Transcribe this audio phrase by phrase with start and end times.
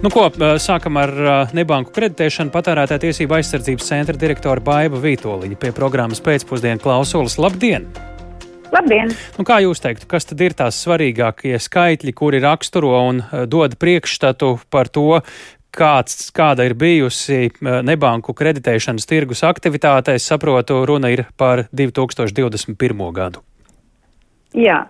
[0.00, 0.22] Nu, ko,
[0.56, 1.10] sākam ar
[1.52, 2.48] nebanku kreditēšanu.
[2.54, 7.36] Patērētāja tiesība aizsardzības centra direktora Baiva Vītoliņa pie programmas pēcpusdienu klausulas.
[7.36, 7.84] Labdien!
[8.72, 9.12] Labdien!
[9.36, 13.20] Nu, kā jūs teiktu, kas tad ir tās svarīgākie skaitļi, kuri raksturo un
[13.52, 15.20] dod priekšstatu par to,
[15.76, 20.16] kāds, kāda ir bijusi nebanku kreditēšanas tirgus aktivitāte?
[20.16, 23.04] Es saprotu, runa ir par 2021.
[23.20, 23.44] gadu.
[24.50, 24.80] Jā,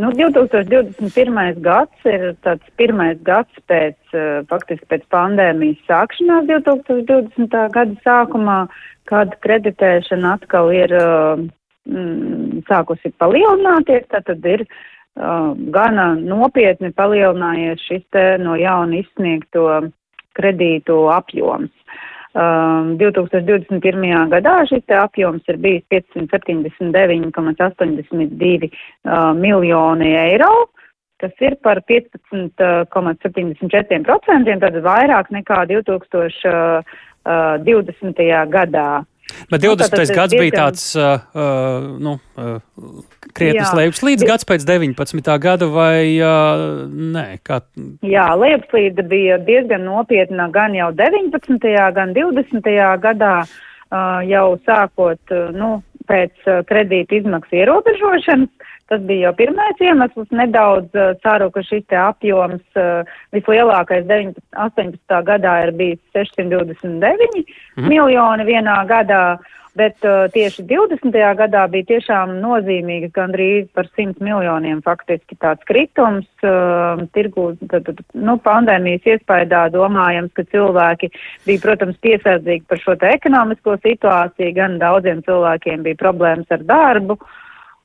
[0.00, 1.58] nu 2021.
[1.60, 7.68] gads ir tāds pirmais gads pēc, eh, faktiski pēc pandēmijas sākšanās 2020.
[7.68, 8.68] gada sākumā,
[9.04, 11.44] kad kreditēšana atkal ir eh,
[11.84, 19.90] mm, sākusi palielināties, tad ir uh, gana nopietni palielinājies šis te no jauna izsniegto
[20.38, 21.72] kredītu apjoms.
[22.30, 24.30] Um, 2021.
[24.30, 30.70] gadā šis apjoms ir bijis 579,82 uh, miljoni eiro,
[31.18, 34.06] kas ir par 15,74%,
[34.62, 36.86] tad vairāk nekā 2020.
[38.54, 39.02] gadā.
[39.50, 39.96] Bet 20.
[39.96, 42.60] Nu, gads bija tāds, uh, uh, nu, uh,
[43.36, 45.30] krietnes lejupslīdes gads pēc 19.
[45.42, 47.26] gada vai uh, nē?
[47.46, 47.60] Kā...
[48.06, 51.70] Jā, lejupslīde bija diezgan nopietna gan jau 19.
[51.96, 52.72] gan 20.
[53.04, 55.78] gadā, uh, jau sākot, uh, nu,
[56.10, 58.69] pēc uh, kredīta izmaksu ierobežošanas.
[58.90, 60.32] Tas bija jau pirmais iemesls.
[60.34, 65.18] Nedaudz uh, ceru, ka šis apjoms uh, vislielākais 19, 18.
[65.28, 66.98] gadā ir bijis 629
[67.38, 67.86] mm.
[67.86, 69.38] miljoni vienā gadā.
[69.78, 71.14] Bet uh, tieši 20.
[71.38, 76.26] gadā bija tiešām nozīmīgs gandrīz par 100 miljoniem faktiski tāds kritums.
[76.42, 81.12] Uh, tirgu, tad, tad, nu, pandēmijas iespējā domājams, ka cilvēki
[81.46, 87.20] bija, protams, piesardzīgi par šo te ekonomisko situāciju, gan daudziem cilvēkiem bija problēmas ar darbu.
[87.20, 87.38] Uh,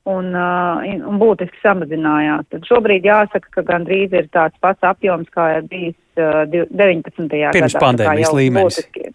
[0.06, 2.46] un, uh, un būtiski samazinājās.
[2.52, 7.28] Tad šobrīd jāsaka, ka gandrīz ir tāds pats apjoms, kā ir bijis uh, 19.
[7.28, 7.52] gadā.
[7.56, 8.80] Pirms pandēmijas līmenis.
[8.80, 9.12] Būtiski,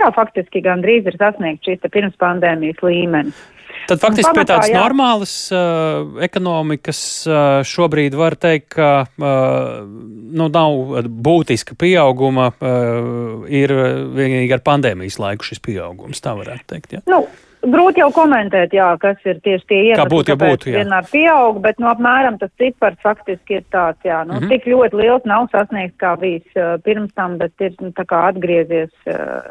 [0.00, 3.48] jā, faktiski gandrīz ir sasniegts šis pirms pandēmijas līmenis.
[3.88, 4.80] Tad faktiski pamatā, pie tādas jā.
[4.80, 7.36] normālas uh, ekonomikas uh,
[7.66, 13.74] šobrīd var teikt, ka uh, nu, nav būtiska pieauguma, uh, ir
[14.16, 16.98] vienīgi ar pandēmijas laiku šis pieaugums, tā varētu teikt.
[16.98, 17.04] Ja?
[17.10, 17.24] Nu,
[17.60, 20.80] Grūti jau komentēt, jā, kas ir tieši tie iemesli, kā būtu, ja būtu, jā.
[20.80, 24.48] vienmēr pieaug, bet nu, apmēram tas cipars faktiski ir tāds, jā, nu, mm -hmm.
[24.48, 28.22] tik ļoti liels nav sasniegts, kā bijis uh, pirms tam, bet ir nu, tā kā
[28.32, 29.44] atgriezies, uh,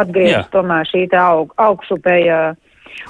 [0.00, 2.50] atgriezies tomēr šī te aug, augšupēja.
[2.50, 2.65] Uh,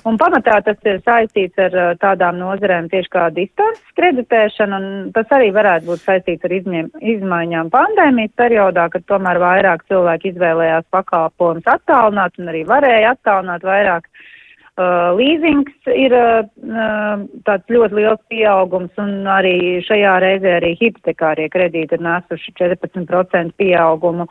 [0.07, 5.35] Un pamatā tas ir saistīts ar uh, tādām nozarēm tieši kā distances kreditēšana, un tas
[5.37, 11.69] arī varētu būt saistīts ar izmiem, izmaiņām pandēmijas periodā, kad tomēr vairāk cilvēki izvēlējās pakalpojumus
[11.77, 14.11] attālināt un arī varēja attālināt vairāk
[14.77, 16.43] Uh, Līzings ir uh,
[17.49, 24.27] tāds ļoti liels pieaugums, un arī šajā reizē arī hipotekārie kredīti ir nesuši 14% pieaugumu.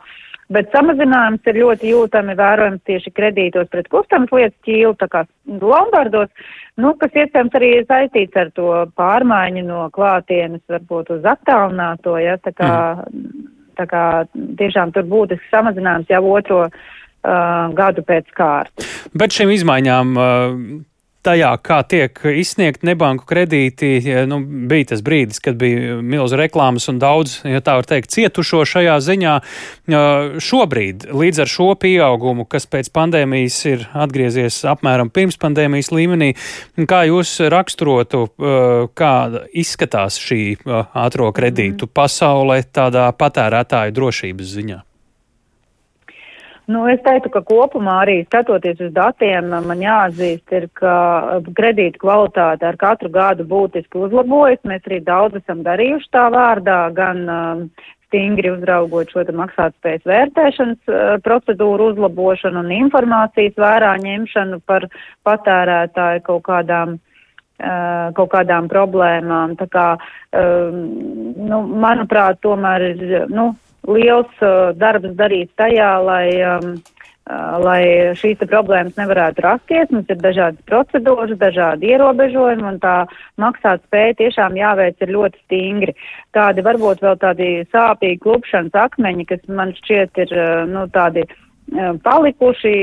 [0.52, 6.30] Bet samazinājums ir ļoti jūtami vērojams tieši kredītos pret kustamas lietas ķīlu, tā kā Lombardos,
[6.78, 12.54] nu, kas iespējams arī saistīts ar to pārmaiņu no klātienes varbūt uz attālināto, ja, tā
[12.54, 12.72] kā,
[13.10, 13.48] mm.
[13.80, 14.04] tā kā
[14.62, 16.72] tiešām tur būtisks samazinājums jau otro uh,
[17.74, 18.92] gadu pēc kārtas.
[19.18, 20.60] Bet šīm izmaiņām uh,
[21.26, 23.98] tajā, kā tiek izsniegt nebanku kredīti,
[24.30, 28.62] nu, bija tas brīdis, kad bija milzu reklāmas un daudz, ja tā var teikt, cietušo
[28.68, 29.34] šajā ziņā.
[30.46, 36.32] Šobrīd, līdz ar šo pieaugumu, kas pēc pandēmijas ir atgriezies apmēram pirms pandēmijas līmenī,
[36.88, 39.14] kā jūs raksturotu, uh, kā
[39.54, 40.42] izskatās šī
[40.96, 44.82] ātro kredītu pasaulē tādā patērētāju drošības ziņā?
[46.66, 50.94] Nu, es teiktu, ka kopumā arī skatoties uz datiem, man jāatzīst, ir, ka
[51.54, 54.64] kredīta kvalitāte ar katru gadu būtiski uzlabojas.
[54.66, 57.62] Mēs arī daudz esam darījuši tā vārdā, gan um,
[58.08, 64.90] stingri uzraugot šo maksātspējas vērtēšanas uh, procedūru uzlabošanu un informācijas vērā ņemšanu par
[65.26, 66.98] patērētāju kaut kādām
[67.56, 69.54] Uh, kaut kādām problēmām.
[69.56, 69.84] Tā kā,
[70.36, 70.74] um,
[71.40, 73.46] nu, manuprāt, tomēr ir, nu,
[73.86, 76.76] liels uh, darbs darīts tajā, lai, um,
[77.30, 77.80] uh, lai
[78.18, 79.90] šīs problēmas nevarētu rasties.
[79.94, 82.96] Mums ir dažādas procedūras, dažādi ierobežojumi, un tā
[83.42, 85.96] maksāt spēja tiešām jāveic ir ļoti stingri.
[86.36, 91.26] Tādi varbūt vēl tādi sāpīgi klupšanas akmeņi, kas man šķiet ir, uh, nu, tādi
[92.02, 92.74] palikuši.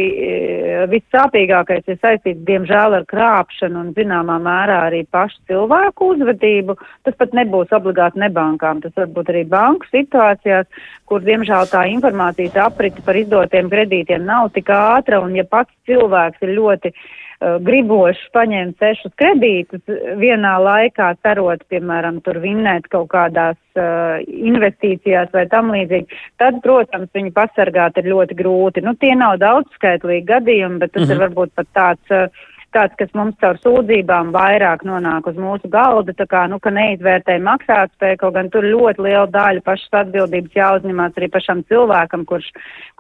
[0.91, 6.75] Vissāpīgākais ir saistīts, diemžēl, ar krāpšanu un zināmā mērā arī pašu cilvēku uzvedību.
[7.07, 10.67] Tas pat nebūs obligāti nebankām, tas varbūt arī banku situācijās,
[11.07, 16.43] kur, diemžēl, tā informācijas aprita par izdotiem kredītiem nav tik ātra, un ja pats cilvēks
[16.43, 16.93] ir ļoti
[17.63, 19.81] gribošs paņemt sešus kredītus
[20.19, 27.11] vienā laikā, cerot, piemēram, tur vinnēt kaut kādās uh, investīcijās vai tam līdzīgi, tad, protams,
[27.15, 28.85] viņu pasargāt ir ļoti grūti.
[28.85, 31.15] Nu, tie nav daudzskaitlīgi gadījumi, bet tas mm -hmm.
[31.15, 32.11] ir varbūt pat tāds.
[32.11, 36.73] Uh, tāds, kas mums caur sūdzībām vairāk nonāk uz mūsu galda, tā kā, nu, ka
[36.73, 42.49] neizvērtē maksātspēju, kaut gan tur ļoti liela daļa pašas atbildības jāuzņemās arī pašam cilvēkam, kurš,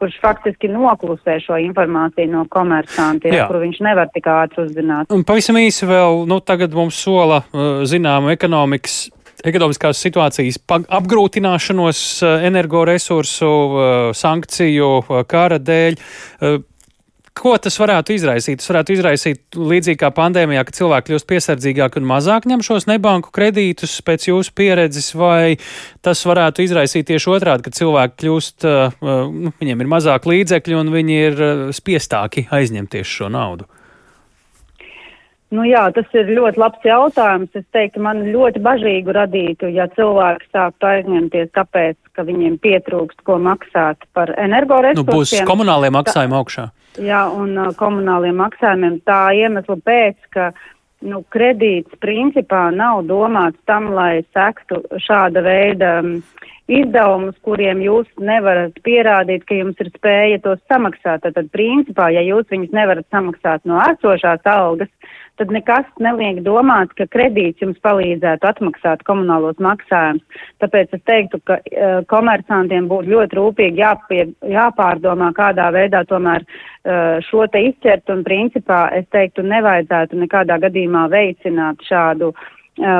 [0.01, 5.11] kurš faktiski noklusē šo informāciju no komersantiem, kuru viņš nevar tik ātri uzzināt.
[5.13, 9.05] Un pavisam īsi vēl, nu, tagad mums sola, uh, zinām, ekonomikas
[9.43, 14.91] ekonomiskās situācijas apgrūtināšanos uh, energoresursu, uh, sankciju,
[15.27, 15.97] kara dēļ.
[17.33, 18.61] Ko tas varētu izraisīt?
[18.61, 23.33] Tas varētu izraisīt līdzīgi kā pandēmijā, ka cilvēki kļūst piesardzīgāki un mazāk ņem šos nebanku
[23.33, 25.55] kredītus pēc jūsu pieredzes, vai
[26.05, 30.83] tas varētu izraisīt tieši otrādi, ka cilvēki kļūst, uh, uh, nu, viņiem ir mazāk līdzekļu
[30.83, 33.65] un viņi ir uh, spiestāki aizņemties šo naudu?
[35.53, 37.51] Nu jā, tas ir ļoti labs jautājums.
[37.53, 43.37] Es teiktu, man ļoti bažīgu radītu, ja cilvēki sāktu aizņemties tāpēc, ka viņiem pietrūkst, ko
[43.43, 45.05] maksāt par energoresursiem.
[45.05, 46.69] Nu, būs komunālie maksājumi augšā.
[47.01, 50.49] Jā, un uh, komunāliem maksājumiem tā iemesla pēc, ka
[51.05, 56.15] nu, kredīts principā nav domāts tam, lai sektu šāda veida um,
[56.71, 61.25] izdevumus, kuriem jūs nevarat pierādīt, ka jums ir spēja tos samaksāt.
[61.25, 64.91] Tad, principā, ja jūs viņus nevarat samaksāt no esošās algas,
[65.41, 70.23] tad nekas neliek domāt, ka kredīts jums palīdzētu atmaksāt komunālos maksājumus.
[70.63, 77.19] Tāpēc es teiktu, ka uh, komersantiem būtu ļoti rūpīgi jāpie, jāpārdomā, kādā veidā tomēr uh,
[77.27, 82.51] šo te izķert, un principā es teiktu, nevajadzētu nekādā gadījumā veicināt šādu uh,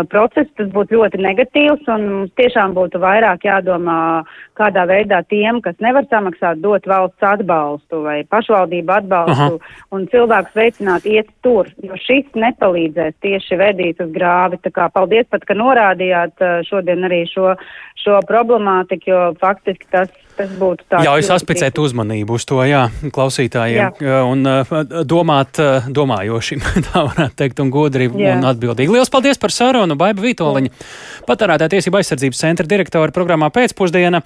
[0.10, 4.24] process, tas būtu ļoti negatīvs un mums tiešām būtu vairāk jādomā,
[4.58, 9.78] kādā veidā tiem, kas nevar samaksāt, dot valsts atbalstu vai pašvaldību atbalstu Aha.
[9.92, 14.62] un cilvēkus veicināt iet tur, jo šis nepalīdzēs tieši vedīt uz grāvi.
[14.62, 17.56] Tā kā paldies pat, ka norādījāt šodien arī šo,
[18.04, 21.06] šo problemātiku, jo faktiski tas Tas būtu tāds.
[21.06, 24.22] Ļauj saspicēt uzmanību uz to, jā, klausītājiem, jā.
[24.26, 24.48] un
[25.06, 25.60] domāt
[25.94, 28.34] domājošiem, tā varētu teikt, un godri jā.
[28.34, 28.96] un atbildīgi.
[28.96, 30.74] Lielas paldies par sarunu, Baiba Vītoliņa,
[31.30, 34.24] patērētā tiesība aizsardzības centra direktora programmā pēcpusdiena.